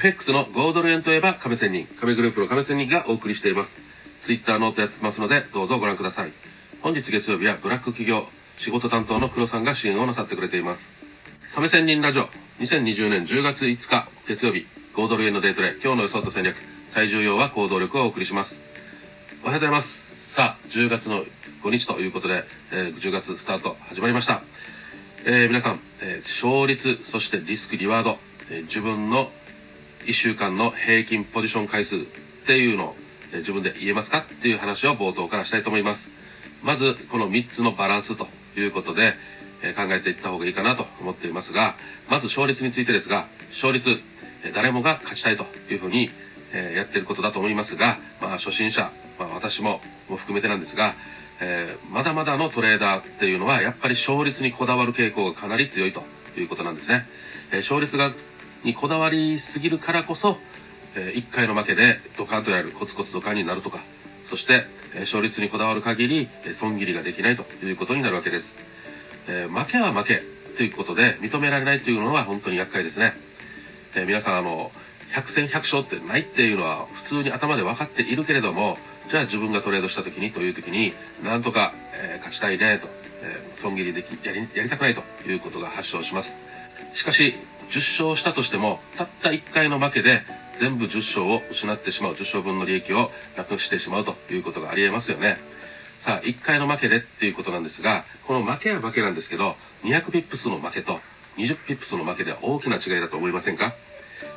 [0.00, 3.78] FX の5ドル円といえば亀仙人、亀グループの亀仙人がお送りしています。
[4.24, 6.32] Twitter ノートやってますので、どうぞご覧ください。
[6.80, 8.24] 本日月曜日はブラック企業、
[8.56, 10.90] 仕事担当の黒さんが支援をなさってくれています。
[11.54, 12.30] 亀仙人ラジオ、
[12.60, 16.56] 2020年10月5日、月曜日、豪ドル円のデイトレ、今日の予想と戦略、
[16.88, 18.58] 最重要は行動力をお送りします。
[19.42, 20.32] おはようございます。
[20.32, 21.26] さあ、10月の
[21.62, 24.40] 5日ということで、えー10月スタート始まりました。
[25.26, 28.18] えー皆さん、えー勝率、そしてリスク、リワード、
[28.50, 29.30] えー自分の
[30.04, 31.98] 1週間の平均ポジション回数っ
[32.46, 32.96] ていうのを、
[33.32, 36.10] 自分で言えますかっていう話を冒頭からしたいと思います。
[36.62, 38.26] まず、この3つのバランスと
[38.56, 39.14] いうことで、
[39.62, 41.74] え考えていった方がいいかなと思っていますが、
[42.08, 44.00] まず勝率についてですが、勝率、
[44.42, 46.10] え誰もが勝ちたいというふうに、
[46.52, 50.94] えやってることだと思いますが、まあ初心者、まあ私もも含めてなんですが、
[51.40, 56.02] えーまだまだのトレーダーっていうのはやっぱり勝率にこだわる傾向がかなり強いと
[56.36, 57.06] いうことなんですね。
[57.52, 58.12] え勝率が
[58.64, 60.38] にこだわりすぎるからこそ、
[60.96, 63.80] え1回の負けでドカンとやるコツコツドカンになるとか、
[64.28, 68.56] そして、えー勝率にこだわる限り、えー損切りができないということになるわけです。
[69.28, 70.22] えー負けは負け
[70.56, 73.14] ということで認められないというのは本当に厄介ですね。
[73.94, 74.72] えー皆さんあの
[75.12, 80.92] 100戦100勝ってないっていうのは普通に頭で分かっているけれどもじゃあ自分がトレードした時にという時に
[81.24, 82.88] なんとか、えー勝ちたいねと、
[83.22, 86.36] えー損切りできやりやりたくないということが発症します
[86.94, 87.34] しかし
[87.70, 90.22] 10勝したとしてもたった1回の負けで
[90.58, 95.38] 全部10勝を失ってしまう10勝分の利益をなくしてしまうということがありえますよね。
[96.00, 100.98] さあ1回の負けでっていうことなんですがこの負けは負けなんですけど200ピップスの負けと
[101.36, 103.72] 20ピップスの負けでは大きな違いだと思いませんか？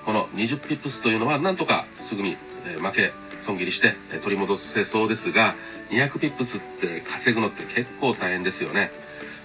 [0.05, 3.11] この20ピップスというのはなんとかすぐに、え負け
[3.41, 5.55] 損切りして、え取り戻せそうですが
[5.89, 8.91] 200ピップスって稼ぐのって結構大変ですよね。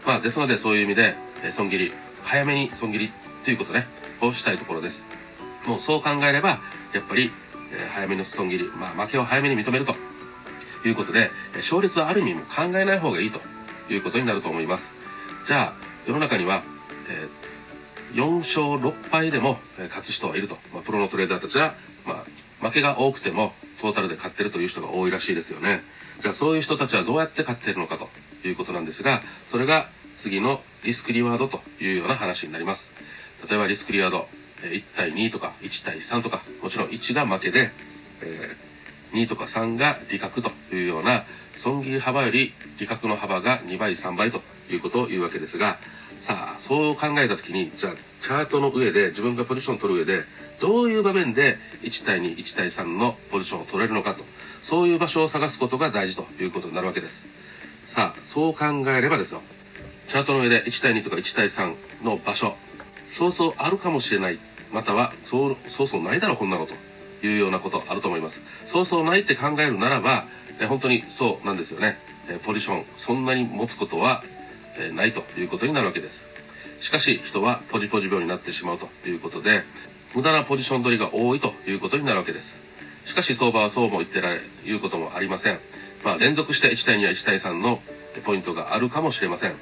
[0.06, 3.12] まあですのでそういう意味で、え損切り早めに損切り
[3.44, 3.86] ということね。
[4.20, 5.04] をしたいところです。
[5.66, 6.60] もうそう考えれば
[6.92, 7.30] やっぱり、
[7.72, 9.94] え早めの損切り、まあ、負けを早めに認めると。
[10.84, 13.40] いうことで、勝率はある意味も考えない方がいいと。
[13.90, 14.92] いうことになると思います。
[15.46, 16.62] じゃあ世の中には、
[17.08, 17.48] えー
[18.14, 21.74] 4勝6敗でも勝つ人はいると、まあ、プロのトレーダーたちは、
[22.06, 22.24] ま
[22.62, 25.82] あ、負けが多くてもトータルで勝ってるという人が多いらしいですよね。
[26.22, 28.08] じゃあそういう人たちはどうやって勝ってるのかと
[28.46, 29.88] いうことなんですがそれが
[30.18, 32.90] 次のリスクリワードというような話になります。
[33.48, 34.28] 例えばリスクリワード
[34.62, 37.70] 1対2とか1対3とかもちろん1が負けで、
[38.22, 38.68] えー
[39.12, 41.24] 2とか3が利確というような
[41.56, 44.40] 損切り幅より利確の幅が2倍3倍と
[44.70, 45.78] いうことを言うわけですが
[46.20, 50.24] さあそう考えた時にじゃあチャートの上で自分がポジションを取る上で
[50.60, 54.24] どういう場面で1対21対3のポジションを取れるのかと
[54.62, 57.24] そういう場所を探すことが大事ということになるわけです。
[57.86, 59.40] さあそう考えればですよ。
[60.08, 62.54] チャートの上で1対2とか1対3の場所
[63.08, 64.38] そうそうあるかもしれない。
[64.72, 66.74] またはそうそうそうないだろこんなのと。
[67.22, 68.42] いうようなことあると思います。
[68.66, 70.26] そうそうないって考えるならば
[70.60, 71.98] え本当にそうなんですよね。
[72.28, 74.22] えポジションそんなに持つことは
[74.78, 76.26] えないということになるわけです。
[76.80, 79.64] しかし人はポジポジ病になってしまうということで
[80.14, 82.58] 無駄なポジション取りが多いということになるわけです。
[83.04, 85.58] しかし相場はそうも言ってられいうこともありません。
[86.04, 87.80] まあ連続して1対2や1対3の
[88.24, 89.54] ポイントがあるかもしれません。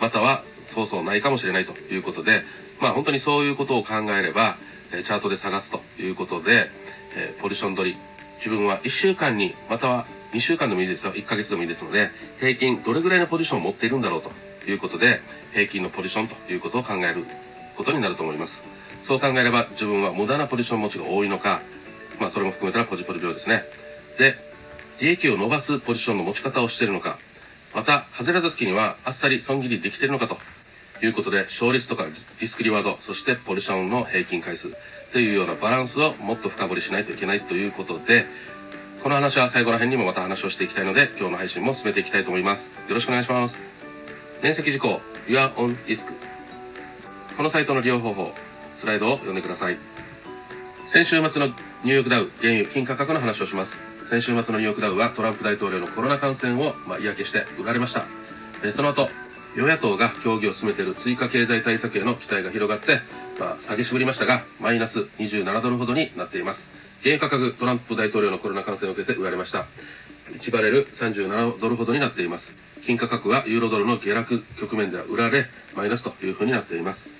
[0.00, 2.42] またはそうそうないかもしれないということで
[2.80, 4.56] まあ本当にそういうことを考えれば
[4.92, 6.70] えーチャートで探すということで、
[7.16, 7.96] えーポジション取り
[8.38, 11.12] 自分は1週間にまたは2週間でもいいですよ。
[11.12, 15.20] 1ヶ月でもいいですので平均どれぐらいのポジションを持っているんだろうということで
[15.52, 17.24] 平均のポジションということを考える
[17.76, 18.64] ことになると思います。
[19.02, 21.60] そう考えれば自分は無駄なポジション持ちが多いのか
[22.18, 23.62] まあそれも含めたらポジポジ病ですね。
[24.18, 24.34] で
[25.00, 27.18] 利益を伸ばすポジションの持ち方をしているのか
[27.74, 30.38] また外れた時にはあっさり損切りできているのかと
[31.02, 32.06] いうことで勝率とか
[32.40, 34.74] リスクリワードそしてポジションの平均回数
[35.12, 38.26] というようなバランスをもっと深掘りしないといけないということで
[39.02, 42.70] この話は最後ら辺にもまた話をしていきたいので今日の配信も進めていきたいと思います。
[42.88, 43.68] よろしくお願いします。
[44.42, 46.06] 面積事項 Your on Risk
[47.36, 48.32] このサイトの利用方法
[48.78, 49.76] スライドを読んでください。
[50.86, 53.78] 先週末のニューヨークダウ原油金価格の話をします。
[54.08, 58.06] 先週末のニューヨークダウはトランプ大統領のコロナ感染を、まあ、嫌気して売られました。
[58.62, 59.10] えその後
[59.56, 63.00] 与野党が協議を進めている追加経済対策への期待が広がって、
[63.38, 66.66] まあ、下げしぶりましたがマイナス27ドルほどになっています。
[67.02, 69.66] 原油価格トランプ大統領のコロナ感染を受けて売られました。
[70.32, 72.56] 1バレル37ドルほどになっています。
[72.84, 75.46] 金価格はユーロドルの下落局面では売られ
[75.76, 77.10] マイナスというふうになっています。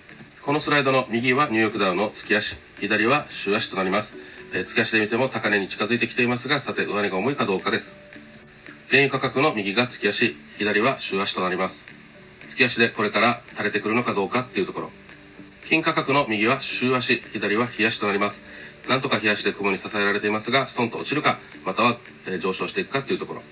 [0.43, 4.17] このスライドの右はニューヨークダウの月足左は週足となります、
[4.53, 7.95] えー月足で見ても高値に近づいてきていますがさて上値が重いかどうかです。
[8.91, 11.94] 原油価格の右が月足左は週足となります。
[12.49, 14.91] 月足でこれから垂れてくるのかどうかっていうところ
[15.69, 18.45] 金価格の右は週足左は日足となります
[18.89, 21.97] なんとか冷やしで雲に支えられていますが、ストンと落ちるか、または、
[22.27, 23.43] え上昇していくかっていうところ。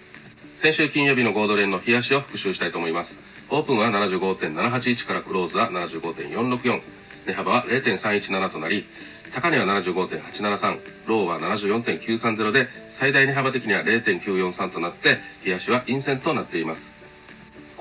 [0.59, 3.19] 先週金曜日のゴードレーンの冷やしを復習したいと思います。
[3.51, 6.81] オープンは75.781からクローズは75.464。
[7.27, 8.85] 値幅は0.317となり、
[9.33, 16.92] 高値は75.873、ローは74.930で、最大値幅的には0.943となって、冷やしは陰線となっています。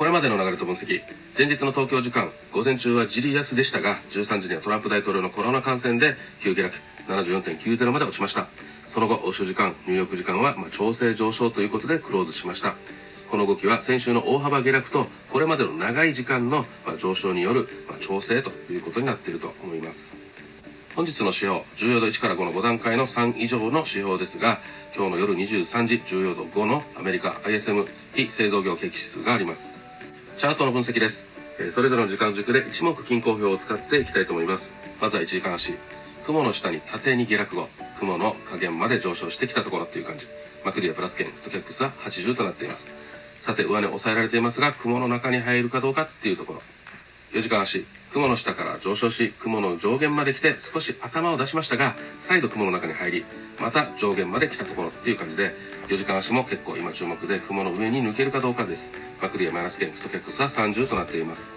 [0.02, 1.00] これまでの流れと分析。
[1.38, 6.76] 前日の東京時間、午前中はじり安でしたが、13時にはトランプ大統領のコロナ感染で急下落、
[7.08, 8.48] 74.90まで落ちました。
[8.88, 12.74] その後、欧州時間、ニューヨーク時間は、まあ、調整上昇ということでクローズしました。
[13.30, 20.16] この動きは先週の大幅下落と、これまでの長い時間の、まあ、上昇による、まあ、調整ということになっていると思います。
[20.96, 24.62] 本日の指標、重要度1から5の5段階の3以上の指標ですが、
[24.96, 29.71] 今日の夜23時、重要度5のアメリカ ISM 非製造業景気指数があります。
[30.42, 31.28] チャートの分析です。
[31.60, 34.72] えそれぞれの時間軸で一目均衡表を使っていきたいと思います。
[35.00, 35.76] まずは1時間足。
[36.26, 40.26] 雲の下に縦に下落後、雲の下限まで上昇してきたところっていう感じ。
[40.66, 42.92] マクリアプラス圏、ストキャックスは80となっています。
[43.38, 46.62] さて、上値抑えられていますが、雲の中に入るかどうかっていうところ。
[47.34, 47.86] 4時間足。
[48.12, 53.26] 雲の下から上昇し、雲の上限まで来て少し頭を出しましたが、再度雲の中に入り、
[53.60, 55.54] また上限まで来たところっていう感じで、
[55.92, 58.94] 4時間足も結構今注目で雲の上に抜けるかどうかです。
[59.22, 61.52] マクリアマイナス圏、ストキャックスは30となっています。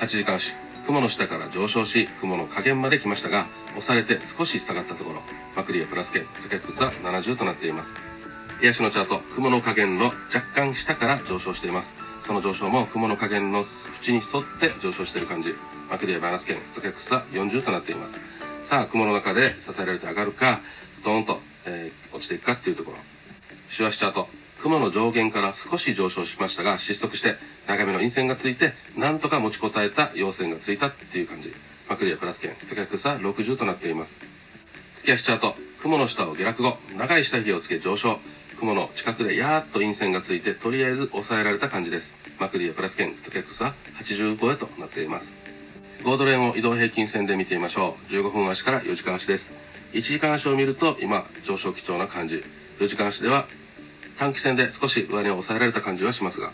[0.00, 0.54] 8時間足。
[0.86, 5.20] 雲の下から上昇し、雲の下限まで来ましたが、押されて少し下がったところ、
[5.54, 7.92] マクリアプラス圏、ストキャックスは70となっています。
[8.62, 11.92] 癒しのチャート、雲の下限の若干下から上昇しています。
[12.26, 13.66] その上昇も雲の下限の
[14.00, 15.54] 縁に沿って上昇している感じ。
[15.90, 18.18] マクリアマイナス圏、ストキャックスは40となっています。
[18.64, 20.60] さあ、雲の中で支えられて上がるか、
[20.96, 23.17] ストーンと、えー落ちていくかっていうところ。
[23.70, 24.28] 週足チャート、
[24.62, 27.36] 雲の上限から少し上昇しましたが、失速して、
[27.66, 31.54] 長めの陰線がついて、なんとか持ちこたえた陽線がついたっていう感じ。
[31.88, 34.20] マクリアプラス圏、ストキャックスは60となっています。
[34.96, 38.18] 月足チャート、雲の下を下落後、長い下髭をつけ上昇。
[38.58, 42.12] 雲の近くでやーっと陰線がついて、とりあえず抑えられた感じです。
[42.40, 45.34] マクリアプラス圏、ストキャックスは85へとなっています。
[46.02, 48.12] ゴードレーンを移動平均線で見てみましょう。
[48.12, 49.52] 15分足から4時間足です。
[49.92, 52.42] 1時間足を見ると、今、上昇基調な感じ。
[52.80, 53.46] 4時間足では、
[54.18, 56.50] 短期線で少し上値を抑えられた感じはしますが、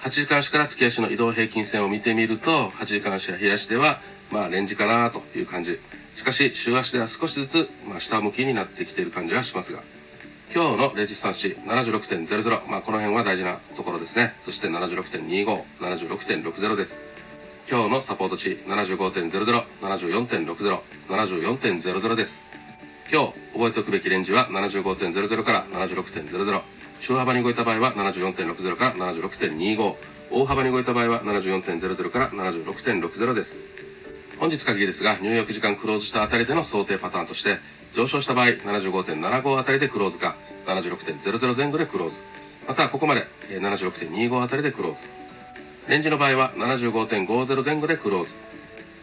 [0.00, 4.00] 8時間足から月足の移動平均線を見てみると、8時間足や日足では、
[4.30, 5.78] まあ、レンジかなという感じ。
[6.16, 9.80] しかし、週足では少しずつ、まあ、下向きになってきている感じはしますが、
[10.54, 14.32] 今日のレジスタンス値76.00、まあ、この辺は大事なところですね。
[14.44, 17.00] そして76.25、76.60です。
[17.68, 20.78] 今日のサポート値75.00、74.60、
[21.08, 22.40] 74.00です。
[23.12, 26.75] 今日覚えておくべきレンジは75.00から76.00。
[27.00, 29.94] 中幅に動いた場合は74.60から76.25。
[30.30, 33.60] 大幅に動いた場合は74.00から76.60です。
[34.38, 37.58] 本日限りですが、ニューヨーク時間クローズしたあたりでの想定パターンとして、
[37.94, 42.16] 上昇した場合75.75あたりでクローズか、76.00前後でクローズ。
[42.68, 44.98] また、ここまで76.25あたりでクローズ。
[45.88, 48.32] レンジの場合は75.50前後でクローズ。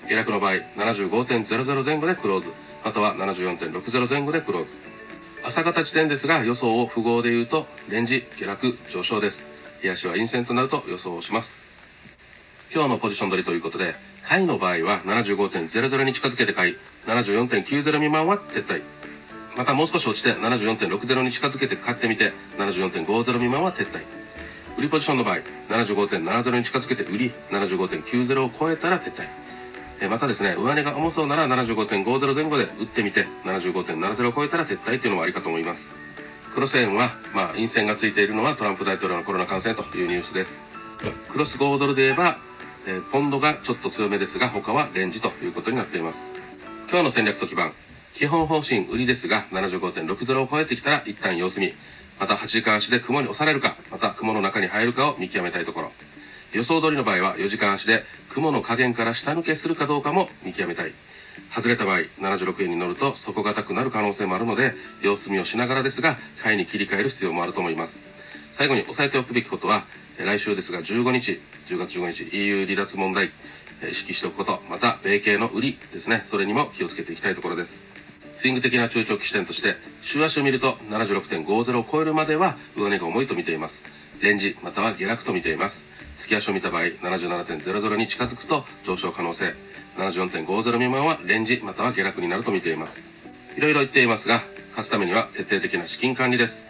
[0.07, 2.49] 下落の場合、75.00前後でクローズ。
[2.83, 4.92] または74.60前後でクローズ。
[5.45, 9.45] 朝方時点ですが、予想を符号で言うと、レンジ、下落、上昇です。
[9.81, 11.69] 冷やしは陰線となると予想をします。
[12.73, 18.81] 今日のポジション取りということで、買いの場合は75.00に近づけて買い、74.90未満は撤退。
[19.57, 24.01] またもう少し落ちて74.60に近づけて買ってみて、74.50未満は撤退。
[24.77, 29.42] 売りポジションの場合、75.70に近づけて売り、75.90を超えたら撤退。
[30.03, 35.93] えまたですね、上値が重そうなら75.50前後で売ってみて、75.70を超えたら撤退というのもありかと思います。
[36.53, 40.59] クロス円は、まあ、陰線がついているのはトランプ大統領のコロナ感染というニュースです。
[41.31, 42.37] クロス5ドルで言えば、
[42.85, 46.25] えポンドがちょっと強めですが、他はレンジということになっています。
[46.89, 47.71] 今日の戦略と基盤。
[48.13, 51.73] 基本方針売りですが、75.60を超えてきたら一旦様子見。
[52.19, 55.91] また8時間足で雲に押されるか、また雲の中に入るかを見極めたいところ。
[56.53, 60.91] 予想通りの場合は4時間足で雲の加減から下抜けするかどうかも見極めたい。
[61.55, 67.99] 外れた場合、76円に乗ると底堅くなる可能性もあるので、様子見をしながらですが、買いに切り替える必要もあると思います。
[68.51, 69.83] 最後に押さえておくべきことは、
[70.17, 73.31] 来週ですが15日、10月15日、EU 離脱問題、
[73.81, 77.85] え意識しておくこと、また、米系の売りですね、それにも気をつけていきたいところです。
[78.37, 83.83] スイング的な中長期視点として、週足を見ると76.50を超えるまでは上値が重いと見ています。
[84.21, 85.83] レンジ、または下落と見ています。
[86.23, 89.53] 月足を見た場合、77.00に近づくと上昇可能性。
[89.97, 93.01] 74.50未満はレンジ、または下落になると見ています。
[93.57, 96.69] いろいろ言っていますが、勝つためには徹底的な資金管理です。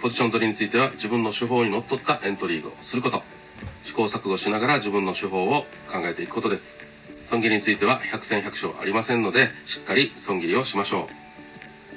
[0.00, 3.22] ポジション取りについては自分の手法にのっとったエントリーをすること。
[3.84, 6.78] 試行錯誤しながら自分の手法を考えていくことです。
[7.24, 11.08] 損切りについては百戦百勝ありませんので、しっかり損切りをしましょ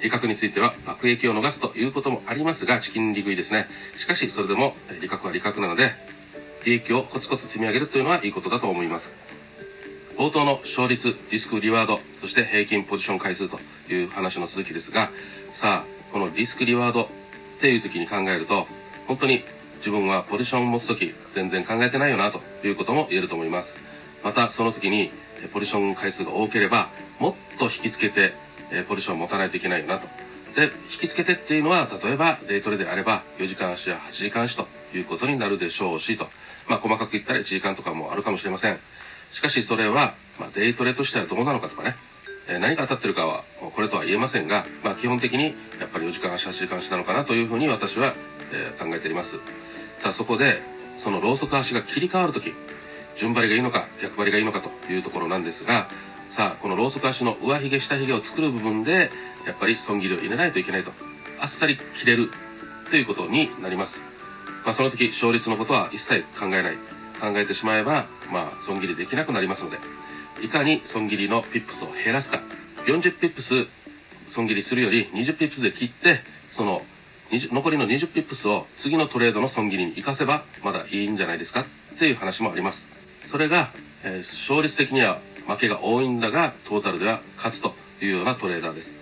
[0.01, 0.03] う。
[0.03, 3.67] 利確については爆益を逃すということもありますが、チキン利食いですね。
[3.97, 5.91] しかし、それでも利確は利確なので、
[6.65, 9.13] 利益をコツコツ積み上げるというのはいいことだと思います。
[10.17, 15.11] 冒頭の勝率、リスク、リワード、そして平均ポジション回数という話の続きですが、
[15.53, 17.07] さあ、このリスク、リワードっ
[17.61, 18.67] ていう時に考えると、
[19.07, 19.43] 本当に
[19.77, 23.77] 自分はポジションを持つ時、全然考えてないよなということも言えると思います。
[24.23, 25.11] また、その時に
[25.53, 28.33] ポジション回数が多ければ、もっと引きつけて、
[28.87, 30.07] ポジションを持たないといけないよなと。
[30.55, 36.29] で、引きつけてっていうのは、例えばデイトレであれば、4時間足や8時間足ということになるでしょうし、と。
[36.67, 38.79] まあ、細かく言ったら1時間とかもあるかもしれません。
[39.31, 41.95] しかしそれは、まあ、デイトレとしてはどうなのかとかね、
[42.47, 43.43] え、何が当たってるかは
[43.75, 48.13] これとは言えませんが、まあ、基本的にやっぱり4時間足8時間足なのかなというふうに私は、
[48.53, 49.39] え、考えております。
[50.01, 50.61] ただそこで
[50.97, 52.53] そのローソク足が切り替わる時
[53.17, 55.87] 順張りがいいのか逆張りがいいのかというところなんですが
[56.29, 59.09] さあこのローソク足の上髭下髭を作る部分で
[59.45, 60.91] やっぱり損切りを入れないといけないと。
[61.39, 62.29] あっさり切れる
[62.89, 64.01] ということになります、
[64.65, 66.75] まあ、その時勝率のことは一切考えない
[67.21, 69.77] 考えてしまえば、まあ、損切りできなくなりますので、
[70.43, 72.41] いかに損切りのピップスを減らすか。
[72.85, 73.67] 40ピップス
[74.29, 76.19] 損切りするより20ピップスで切って、
[76.51, 76.81] その
[77.31, 82.87] 残りの20ピップスを次のトレードの損切りに活かせばまだいいんじゃないですかっていう話もあります。
[83.25, 83.69] それが、
[84.03, 88.99] えー、勝率的には負けが多いんだが、トータルでは勝つというようなトレーダーです。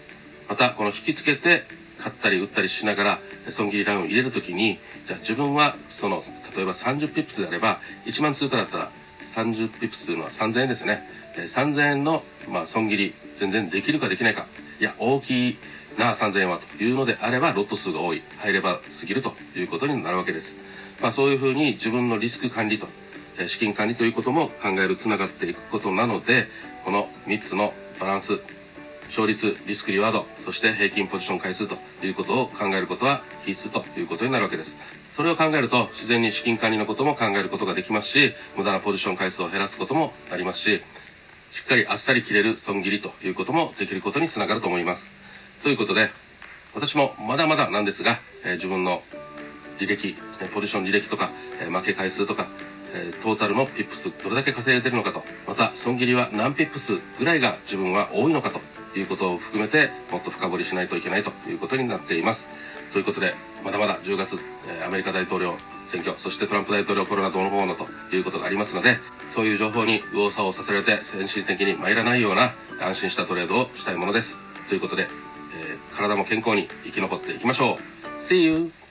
[0.47, 1.63] また、この引きつけて
[1.99, 6.23] 買ったり売ったりしながら損切りラインを入れるときに、じゃあ自分はその
[6.55, 8.91] 例えば30ピップスであれば、1万通貨だったら
[9.35, 11.07] 30ピップスというのは3000円ですね。
[11.35, 14.45] え3000円の、まあ、損切り、全然できるかできないか。
[14.79, 15.57] いや、大きい
[15.97, 20.55] な、3000円はというのであれば、ロット数が多い、ハイレバ過ぎるということになるわけです。
[21.01, 22.87] まあ、そういうふうに自分のリスク管理と、
[23.39, 26.47] え資金管理ということも考える、つながっていくことなので、
[26.85, 28.39] この3つのバランス、
[29.13, 34.75] 勝率、リスクリワード、そして平均ポジション回数ということを考えることは必須ということになるわけです。
[35.15, 40.81] それを考えると自然に資金管理のことも考えることができますし無駄なポジション回数を減らすこともありますし
[41.51, 45.11] しっかりあっさり切れる損切りということもできることにつながると思います
[45.61, 46.09] ということで
[46.73, 49.03] 私もまだまだなんですが、え、自分の
[49.77, 50.15] 履歴
[50.51, 51.29] ポジション履歴とか、
[51.61, 52.47] え、負け回数とか、
[52.95, 58.59] え、トータルのピップスどれだけ稼いでるのかとまた損切りは何ピップスぐらいが自分は多いのかと
[58.95, 62.47] いうことを含めてもっと深掘りしないといけないということになっています。
[62.91, 63.33] ということで
[63.63, 64.37] まだまだ10月、
[64.85, 65.55] アメリカ大統領
[65.87, 68.97] 選挙そしてトランプ大統領コロナどうのこうのということがありますので
[69.33, 74.37] そういう情報に右往左往させられて精神的に参らないような安心したトレードをしたいものです。
[74.69, 78.21] ということで、えー、体も健康に生き残っていきましょう。
[78.21, 78.82] See you!